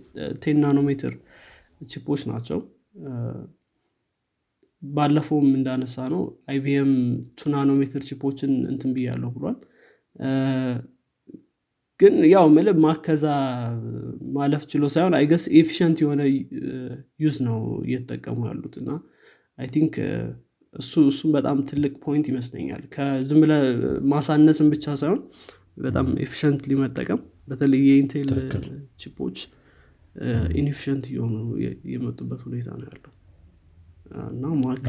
ቴን 0.45 0.59
ናኖሜትር 0.65 1.15
ቺፖች 1.87 2.23
ናቸው። 2.33 2.59
ባለፈውም 4.83 5.49
እንዳነሳ 5.59 5.97
ነው 6.13 6.23
አይቢኤም 6.51 6.91
ቱ 7.39 7.51
ናኖሜትር 7.51 8.03
ቺፖችን 8.09 8.53
እንትን 8.73 8.91
ብያለሁ 8.97 9.31
ብሏል 9.37 9.57
ግን 12.01 12.15
ያው 12.33 12.47
ምል 12.55 12.69
ማከዛ 12.85 13.27
ማለፍ 14.37 14.63
ችሎ 14.73 14.85
ሳይሆን 14.95 15.15
አይገስ 15.19 15.45
ኤፊሽንት 15.61 15.99
የሆነ 16.03 16.23
ዩዝ 17.21 17.37
ነው 17.47 17.59
እየተጠቀሙ 17.87 18.39
ያሉት 18.49 18.75
እና 18.81 18.91
አይ 19.59 19.69
ቲንክ 19.75 19.95
እሱ 20.75 21.03
እሱም 21.11 21.31
በጣም 21.37 21.59
ትልቅ 21.69 21.93
ፖይንት 22.05 22.27
ይመስለኛል። 22.33 22.83
ከዝም 22.95 23.39
ብለ 23.45 23.53
ማሳነስን 24.13 24.69
ብቻ 24.75 24.95
ሳይሆን 25.03 25.21
በጣም 25.79 26.07
efficiently 26.25 26.63
መጠቀም 26.71 27.21
በተለይ 27.49 27.83
የኢንቴል 27.89 28.31
chip 29.01 29.20
ኦች 29.20 29.39
inefficient 30.55 31.05
እየሆኑ 31.11 31.35
የመጡበት 31.93 32.41
ሁኔታ 32.47 32.69
ነው 32.79 32.87
ያለው። 32.89 33.13
እና 34.31 34.47
ማክ 34.63 34.87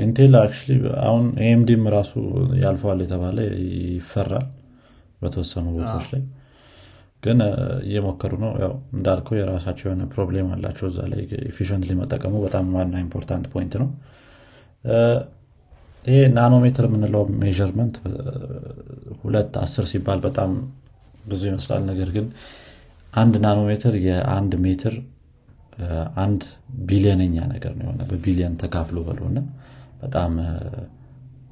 ኢንቴል 0.00 0.34
actually 0.38 0.72
አሁን 1.04 1.24
ኤኤምዲም 1.46 1.84
ራሱ 1.94 2.12
ያልፈዋል 2.62 2.98
የተባለ 3.04 3.38
ይፈራል 3.90 4.46
በተወሰኑ 5.20 5.66
ቦታዎች 5.76 6.06
ላይ። 6.12 6.22
ግን 7.22 7.38
እየሞከሩ 7.84 8.32
ነው። 8.44 8.52
ያው 8.62 8.72
እንዳልከው 8.94 9.34
የራሳቸው 9.38 9.86
የሆነ 9.88 10.04
problem 10.12 10.48
አላቸው 10.54 10.86
እዛ 10.88 11.00
ላይ 11.10 11.20
efficiently 11.50 11.94
መጠቀሙ 12.00 12.34
በጣም 12.44 12.66
ዋና 12.76 12.94
important 13.04 13.46
point 13.54 13.74
ነው። 13.82 13.88
ይሄ 16.04 16.18
ናኖሜትር 16.36 16.84
የምንለው 16.88 17.22
measurement 17.42 17.96
ሁለት 19.22 19.54
አስር 19.62 19.86
ሲባል 19.90 20.20
በጣም 20.26 20.52
ብዙ 21.24 21.42
ይመስላል። 21.50 21.82
ነገር 21.90 22.10
ግን 22.16 22.26
አንድ 23.12 23.34
ናኖሜትር 23.44 23.94
የአንድ 24.06 24.52
ሜትር 24.64 24.94
አንድ 26.22 26.42
ቢሊዮነኛ 26.88 27.36
ነገር 27.52 27.72
ነው 27.78 27.84
የሆነ 27.86 28.02
በቢሊዮን 28.10 28.54
ተካፍሎ 28.62 28.98
በለሆነ 29.06 29.38
በጣም 30.00 30.32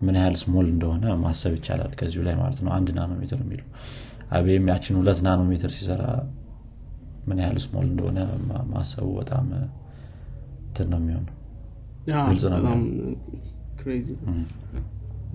ምን 0.01 0.17
ያህል 0.19 0.37
small 0.43 0.67
እንደሆነ 0.73 1.15
ማሰብ 1.23 1.53
ይቻላል 1.57 1.93
ከዚሁ 2.01 2.21
ላይ 2.27 2.35
ማለት 2.41 2.61
ነው። 2.65 2.71
አንድ 2.77 2.89
ናኖሜትር 2.99 3.41
የሚለው 3.43 3.69
አይቢኤም 4.31 4.67
ያችን 4.73 4.99
ሁለት 5.01 5.21
ናኖሜትር 5.27 5.71
ሲሰራ 5.77 6.03
ምን 7.29 7.41
ያህል 7.43 7.59
small 7.65 7.87
እንደሆነ 7.91 8.19
ማሰቡ 8.73 9.07
በጣም 9.19 9.47
እንትን 10.63 10.89
ነው 10.93 11.01
የሚሆነው። 11.03 11.35
ግልጽ 12.29 12.45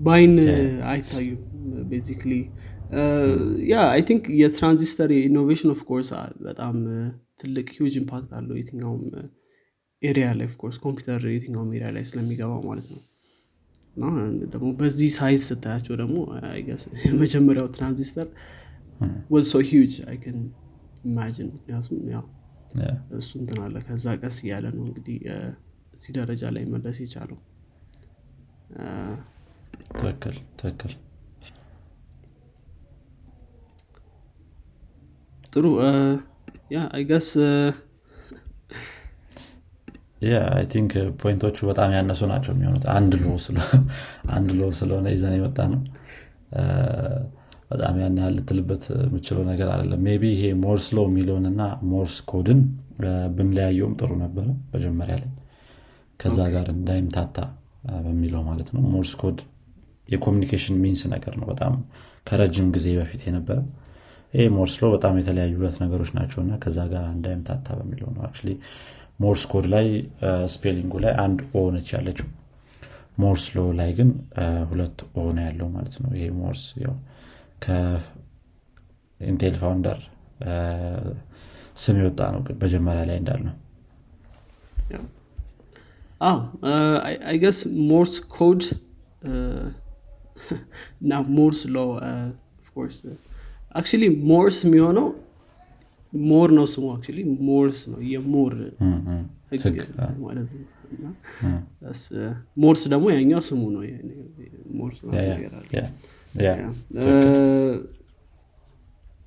በአይን 0.00 0.32
አይታዩም 0.88 1.42
basically 1.90 2.32
yeah 3.70 3.76
I 3.92 4.00
think 4.08 4.24
የ 4.40 4.52
transistor 4.52 5.10
innovation 5.20 5.70
of 5.74 5.80
course 5.88 6.10
በጣም 6.46 6.74
ትልቅ 7.40 7.66
huge 7.76 7.94
impact 8.00 8.30
አለው 8.38 8.56
የትኛውም 8.58 9.02
area 10.02 10.26
ላይ 10.38 10.46
of 10.50 10.56
course 10.56 10.76
ኮምፒውተር 10.82 11.22
የትኛውም 11.30 11.70
area 11.76 11.88
ላይ 11.96 12.04
ስለሚገባ 12.10 12.52
ማለት 12.66 12.86
ነው። 12.92 13.00
እና 13.96 14.04
ደግሞ 14.52 14.68
በዚህ 14.78 15.10
size 15.16 15.42
ስታያቸው 15.48 15.94
ደግሞ 16.00 16.16
የመጀመሪያው 17.04 17.68
transistor 17.76 18.28
was 19.30 19.46
so 19.52 19.60
huge 19.68 19.94
I 20.08 20.16
can 20.22 20.38
imagine 21.04 21.48
ምክንያቱም 21.54 22.00
ያው 22.14 22.24
እሱ 23.16 23.30
እንትን 23.40 23.58
አለ 23.64 23.76
ከዛ 23.86 24.14
ቀስ 24.20 24.36
እያለ 24.44 24.66
ነው 24.76 24.84
እንግዲህ 24.88 25.16
እዚህ 25.94 26.12
ደረጃ 26.18 26.44
ላይ 26.54 26.64
መድረስ 26.72 26.98
የቻለው። 27.02 27.38
ትክክል 29.94 30.36
ትክክል። 30.60 30.92
ጥሩ 35.52 35.66
yeah 36.70 36.80
I 36.96 37.01
guess 37.01 37.28
I 40.48 40.64
think 40.72 40.92
point 41.22 41.41
ኦቹ 41.41 41.56
በጣም 41.70 41.90
ያነሱ 41.96 42.22
ናቸው 42.32 42.52
የሚሆኑት። 42.54 42.84
አንድ 42.94 44.50
law 44.58 44.62
ስለሆነ 44.74 45.06
ይዘን 45.14 45.34
የመጣ 45.38 45.58
ነው 45.72 45.80
በጣም 47.70 47.94
ያን 48.00 48.18
ያህል 48.20 48.34
ልትልበት 48.36 48.82
የምችለው 49.04 49.44
ነገር 49.50 49.68
አይደለም። 49.74 50.02
ቢ 50.16 50.30
ይሄ 50.34 50.42
Moore's 50.64 50.86
Law 50.96 51.06
የሚለውን 51.08 51.46
እና 51.50 51.62
Morse 51.92 52.16
code 52.30 52.50
ን 52.50 52.60
ብንለያየውም 53.36 53.94
ጥሩ 54.00 54.10
ነበረ 54.22 54.44
መጀመሪያ 54.74 55.14
ላይ። 55.22 55.30
ከዛ 56.20 56.38
ጋር 56.54 56.66
እንዳይምታታ 56.74 57.38
በሚለው 58.04 58.42
ማለት 58.48 58.68
ነው። 58.74 58.82
Morse 58.92 59.12
code 59.22 59.38
የ 60.08 60.17
communication 60.17 60.76
means 60.82 61.02
ነገር 61.14 61.34
ነው 61.40 61.46
በጣም 61.52 61.74
ከረጅም 62.26 62.68
ጊዜ 62.74 62.86
በፊት 62.98 63.22
የነበረ። 63.28 63.58
ይሄ 64.34 64.44
Moore's 64.54 64.74
Law 64.80 64.86
በጣም 64.94 65.14
የተለያዩ 65.20 65.52
ሁለት 65.58 65.76
ነገሮች 65.82 66.10
ናቸው 66.16 66.38
እና 66.44 66.52
ከዛ 66.62 66.78
ጋር 66.92 67.04
እንዳይምታታ 67.16 67.66
በሚለው 67.78 68.08
ነው 68.14 68.22
Morse 69.18 69.42
code 69.50 69.66
ላይ 69.74 69.86
spelling 70.54 70.84
ኡ 70.84 70.92
ላይ 71.04 71.12
አንድ 71.24 71.40
o 71.52 71.62
ነች 71.74 71.88
ያለችው። 71.96 72.28
Moore's 73.18 73.44
Law 73.56 73.64
ላይ 73.78 73.90
ግን 73.98 74.08
ሁለት 74.70 74.98
o 75.14 75.24
ነው 75.36 75.44
ያለው 75.46 75.68
ማለት 75.74 75.94
ነው። 76.02 76.10
ይሄ 76.16 76.26
Moore's 76.40 76.64
ያው 76.84 76.94
ከ 77.64 78.18
Intel 78.18 79.54
founder 79.60 80.00
ስም 81.84 81.96
የወጣ 82.00 82.20
ነው 82.34 82.40
መጀመሪያ 82.64 83.02
ላይ 83.10 83.16
እንዳልነው 83.22 83.54
አዎ 86.20 86.38
I 87.30 87.35
guess 87.35 87.58
Morse 87.90 88.16
code 88.34 88.62
እና 91.02 91.12
Moore's 91.36 91.60
Law 91.74 91.78
Moore's 94.30 94.56
የሚሆነው 94.66 95.06
Moore 96.28 96.48
ነው 96.58 96.66
ስሙ 96.72 96.84
actually 96.94 97.18
Moore's 97.48 97.80
ነው 97.92 98.00
የ 98.12 98.24
Moore 98.24 98.54
ህግ 99.52 99.64
ማለት 100.24 100.48
ነው 100.54 101.12
Morse 102.64 102.82
ደግሞ 102.92 103.06
ያኛው 103.14 103.40
ስሙ 103.48 103.62
ነው 103.74 103.82
Morse 104.78 104.98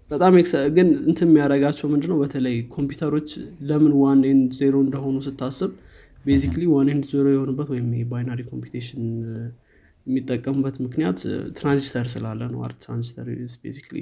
በጣም 0.10 0.34
ግን 0.76 0.88
እንትን 1.10 1.28
የሚያደረጋቸው 1.30 1.88
ምንድነው 1.94 2.18
በተለይ 2.22 2.56
ኮምፒውተሮች 2.76 3.30
ለምን 3.70 3.94
one 4.02 4.20
and 4.30 4.52
zero 4.60 4.76
እንደሆኑ 4.86 5.18
ስታስብ 5.26 5.72
basically 6.26 6.64
one 6.74 6.88
and 6.94 7.06
zero 7.12 7.26
የሆኑበት 7.34 7.68
ወይም 7.74 7.90
binary 8.12 8.42
computation 8.52 9.04
የሚጠቀሙበት 10.08 10.76
ምክንያት 10.86 11.20
ትራንዚስተር 11.60 12.08
ስላለ 12.14 12.42
ነው 12.54 12.62
አር 12.68 12.74
transistor 12.84 13.28
basically 13.66 13.98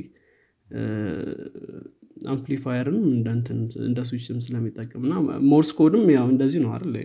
አምፕሊፋየርም 2.26 2.98
እንደ 3.84 4.00
switch 4.10 4.32
ም 4.32 4.40
ስለሚጠቅም 4.46 5.04
እና 5.06 5.14
Morse 5.52 5.70
code 5.80 5.97
ም 5.97 6.06
ያው 6.16 6.28
እንደዚህ 6.34 6.62
ነው 6.66 6.72
አይደለ 6.76 6.96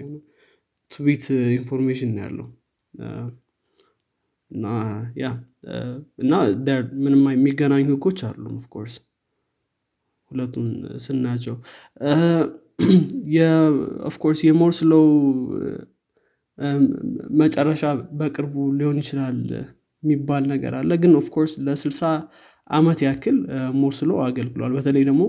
two 0.93 1.09
bit 1.09 1.25
information 1.57 2.11
ነው 2.15 2.23
ያለው። 2.27 2.49
እና 4.51 4.67
yeah 5.19 5.27
እና 6.19 6.33
ምንም 7.03 7.23
የሚገናኙ 7.35 7.85
ህጎች 7.91 8.21
አሉም 8.29 8.55
of 8.61 8.69
course 8.69 8.95
ሁለቱን 10.31 10.67
ስናያቸው 11.05 11.57
of 14.11 14.18
course 14.18 14.41
የ 14.47 14.54
Moore's 14.54 14.79
Law 14.91 15.00
ው 15.00 15.07
መጨረሻ 17.41 17.83
በቅርቡ 18.19 18.55
ሊሆን 18.79 18.99
ይችላል 19.03 19.39
የሚባል 20.03 20.45
ነገር 20.53 20.73
አለ። 20.79 20.91
ግን 21.03 21.13
of 21.21 21.29
course 21.29 21.53
ለስልሳ 21.67 22.03
አመት 22.71 23.01
ያክል 23.07 23.37
Moore's 23.81 24.03
Law 24.03 24.13
አገልግሏል። 24.27 24.73
በተለይ 24.77 25.05
ደግሞ 25.09 25.23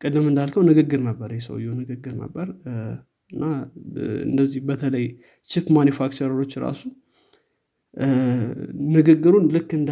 ቅድም 0.00 0.26
እንዳልከው 0.30 0.62
ንግግር 0.68 1.00
ነበር 1.08 1.30
የሰውየው 1.36 1.74
ንግግር 1.80 2.14
ነበር። 2.22 2.46
እና 3.30 3.44
እንደዚህ 4.26 4.60
በተለይ 4.68 5.04
chip 5.48 5.66
manufacturer 5.76 6.33
ኦች 6.33 6.52
ራሱ 6.64 6.82
ንግግሩን 8.94 9.44
ልክ 9.54 9.70
እንደ 9.78 9.90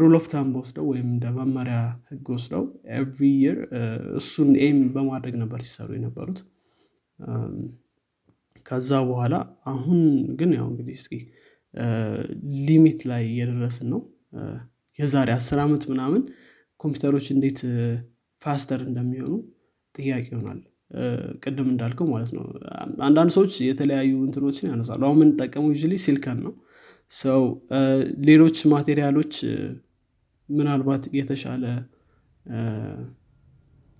rule 0.00 0.14
of 0.18 0.26
thumb 0.32 0.54
ወስደው 0.60 0.86
ወይም 0.90 1.06
እንደ 1.12 1.26
መመሪያ 1.36 1.76
ህግ 2.10 2.26
ወስደው 2.34 2.64
every 2.96 3.30
year 3.42 3.58
እሱን 4.18 4.50
aim 4.64 4.80
በማድረግ 4.94 5.36
ነበር 5.42 5.60
ሲሰሩ 5.66 5.88
የነበሩት። 5.96 6.40
ከዛ 8.66 8.90
በኋላ 9.08 9.34
አሁን 9.72 10.00
ግን 10.38 10.50
ያው 10.58 10.66
እንግዲህ 10.70 10.96
እስኪ 11.00 11.14
limit 12.66 13.00
ላይ 13.10 13.24
እየደረስን 13.30 13.88
ነው 13.94 14.00
የዛሬ 14.98 15.30
አስር 15.36 15.58
ዓመት 15.62 15.82
ምናምን 15.90 16.22
ኮምፒውተሮች 16.80 17.26
እንዴት 17.34 17.60
faster 18.42 18.80
እንደሚሆኑ 18.88 19.34
ጥያቄ 19.94 20.24
ይሆናል። 20.32 20.60
ቅድም 21.44 21.68
እንዳልከው 21.72 22.06
ማለት 22.10 22.30
ነው። 22.36 22.44
አንዳንድ 23.06 23.30
ሰዎች 23.36 23.54
የተለያዩ 23.68 24.12
እንትኖችን 24.26 24.68
ያነሳሉ። 24.70 25.00
አሁን 25.06 25.18
የምንጠቀመው 25.18 25.70
ዩ 25.74 25.98
ሲልከን 26.04 26.38
ነው። 26.44 26.52
ሰው 27.16 27.42
ሌሎች 28.26 28.58
material 28.72 29.13
ኦች 29.13 29.34
ምናልባት 30.48 31.04
የተሻለ 31.18 31.64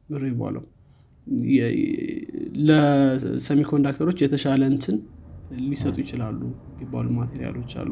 ምር 0.08 0.22
ይባለው 0.30 0.64
ለ 2.68 2.84
semiconductor 2.84 3.87
ኦች 3.87 4.18
የተሻለ 4.24 4.62
እንትን 4.72 4.96
ሊሰጡ 5.64 5.96
ይችላሉ 6.02 6.40
የሚባሉ 6.72 7.06
material 7.18 7.54
ኦች 7.54 7.72
አሉ 7.80 7.90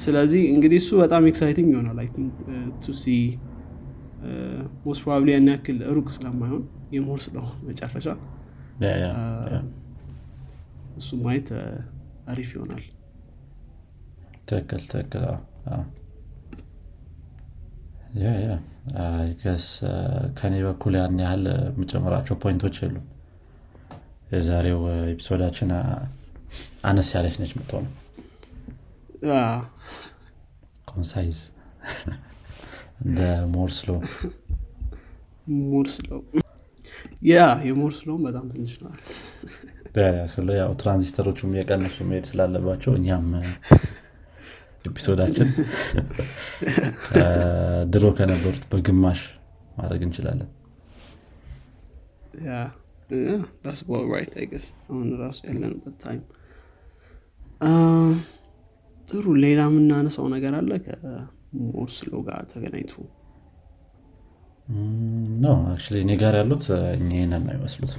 ስለዚህ 0.00 0.42
እንግዲህ 0.54 0.78
እሱ 0.82 0.90
በጣም 1.02 1.28
exciting 1.30 1.68
ይሆናል 1.74 1.98
አይ 2.02 2.08
to 2.82 2.94
see 3.02 3.06
most 4.84 5.00
probably 5.04 5.28
ያን 5.34 5.46
ያክል 5.52 5.78
ሩቅ 5.96 6.08
ስለማይሆን 6.16 6.64
የ 6.96 7.03
Moore's 7.03 7.26
ነው 7.36 7.46
መጨረሻ 7.68 8.08
እሱ 10.96 11.10
ማየት 11.24 11.48
አሪፍ 12.30 12.50
ይሆናል። 12.56 12.82
ትክክል 14.48 14.82
ትክክል። 14.90 15.24
guess 19.42 19.66
ከኔ 20.38 20.54
በኩል 20.66 20.94
ያን 20.98 21.18
ያህል 21.24 21.44
የምጨምራቸው 21.68 22.36
point 22.44 22.62
ኦች 22.62 22.76
የሉም። 22.82 23.06
የዛሬው 24.32 24.80
episode 25.12 25.41
ኣችን 25.41 25.70
አነስ 26.84 27.08
ያለች 27.16 27.36
ነች 27.42 27.52
ምትሆነው 27.58 27.92
concise። 30.88 31.38
እንደ 33.02 33.20
ሞርስሎ 33.54 33.90
ሞርስሎ 35.70 36.10
ያ 37.28 37.36
የሞርስሎም 37.68 38.20
በጣም 38.26 38.44
ትንሽ 38.52 38.72
ነዋል 38.82 39.00
ስለ 40.32 40.48
ያው 40.58 40.72
ትራንዚስተሮቹም 40.80 41.54
የቀነሱ 41.58 41.96
መሄድ 42.10 42.26
ስላለባቸው 42.30 42.92
እኛም 42.98 43.26
episode 44.84 45.16
ኣችን 45.16 45.48
ድሮ 47.92 48.06
ከነበሩት 48.18 48.64
በግማሽ 48.70 49.22
ማድረግ 49.78 50.02
እንችላለን። 50.06 50.50
አሁን 54.88 55.08
ራሱ 55.22 55.38
ያለንበት 55.48 55.96
ታይም 56.02 56.22
ጥሩ 59.10 59.26
ሌላ 59.44 59.60
የምናነሳው 59.68 60.26
ነገር 60.34 60.52
አለ 60.58 60.70
ከሞርስሎ 60.84 62.12
ጋር 62.28 62.40
ተገናኝቶ? 62.52 62.92
ነው 65.44 65.56
እኔ 66.02 66.10
ጋር 66.22 66.34
ያሉት 66.40 66.64
ይህንን 67.10 67.42
ነው 67.46 67.54
ይመስሉት 67.56 67.92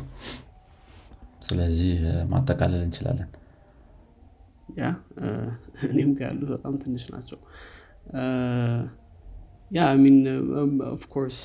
ስለዚህ 1.43 1.93
ማጠቃለል 2.29 2.83
እንችላለን። 2.85 3.29
ያ 4.79 4.89
እኔም 5.87 6.11
ጋር 6.19 6.27
ያሉት 6.31 6.49
በጣም 6.55 6.73
ትንሽ 6.83 7.03
ናቸው። 7.13 7.39
ያ 9.71 9.87
ሚን 10.03 10.17
ኦፍኮርስ 10.93 11.39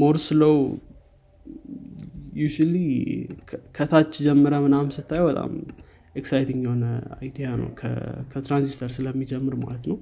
ሞርስሎው 0.00 0.58
ዩሊ 2.40 2.74
ከታች 3.76 4.14
ጀምረ 4.26 4.54
ምናምን 4.64 4.90
ስታየው 4.96 5.26
በጣም 5.30 5.50
exciting 6.16 6.62
የሆነ 6.66 6.84
idea 7.18 7.48
ነው 7.60 7.68
ከትራንዚስተር 8.32 8.90
ስለሚጀምር 8.96 9.54
ማለት 9.64 9.84
ነው። 9.90 9.98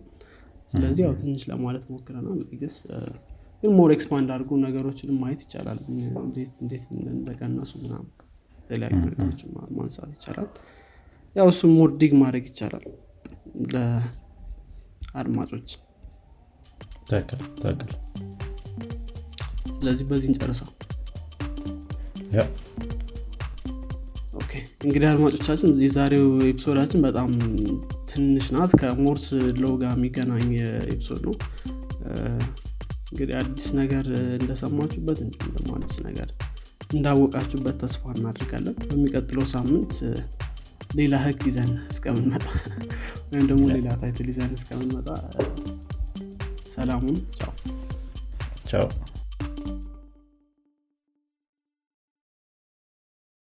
ስለዚህ 0.68 1.02
ያው 1.06 1.14
ትንሽ 1.18 1.42
ለማለት 1.50 1.84
ሞክረናል። 1.92 2.40
guess 2.60 2.76
ግን 3.62 3.72
more 3.76 3.90
expand 3.94 4.28
አድርጎ 4.34 4.52
ነገሮችን 4.64 5.10
ማየት 5.20 5.40
ይቻላል። 5.44 5.78
እንዴት 6.60 6.84
እንደቀነሱ 7.08 7.72
ምናምን 7.82 8.08
የተለያዩ 8.58 8.98
ነገሮችን 9.06 9.48
ማንሳት 9.76 10.10
ይቻላል። 10.16 10.48
ያው 11.36 11.48
እሱም 11.52 11.72
more 11.76 11.90
dig 12.00 12.12
ማድረግ 12.20 12.44
ይቻላል 12.50 12.84
ለአድማጮች። 13.74 15.70
ትክክል 17.08 17.40
ስለዚህ 19.76 20.04
በዚህ 20.10 20.28
እንጨርሰው 20.30 20.70
እንግዲህ 24.84 25.06
አድማጮቻችን 25.10 25.70
የዛሬው 25.84 26.26
episode 26.48 26.76
ኣችን 26.76 27.04
በጣም 27.06 27.30
ትንሽ 28.10 28.46
ናት። 28.54 28.72
ከ 28.80 28.91
Moore's 28.91 29.26
Law 29.62 29.70
ው 29.70 29.74
ጋር 29.82 29.92
የሚገናኝ 29.96 30.50
episode 30.88 31.22
ነው። 31.28 31.36
እንግዲህ 33.10 33.34
አዲስ 33.40 33.66
ነገር 33.80 34.06
እንደሰማችሁበት 34.38 35.18
እንዲሁም 35.24 35.52
ደግሞ 35.56 35.70
አዲስ 35.78 35.96
ነገር 36.06 36.28
እንዳወቃችሁበት 36.90 37.76
ተስፋ 37.82 38.12
እናደርጋለን። 38.16 38.76
በሚቀጥለው 38.84 39.46
ሳምንት 39.52 39.94
ሌላ 40.96 41.14
ህግ 41.22 41.40
ይዘን 41.48 41.72
እስከምንመጣ 41.92 42.44
ወይም 43.30 43.46
ደግሞ 43.50 43.64
ሌላ 43.76 43.88
ታይትል 44.02 44.28
ይዘን 44.32 44.52
እስከምንመጣ 44.58 45.08
ሰላሙን 46.74 47.18
ቻው። 47.38 47.52
ቻው 48.66 48.86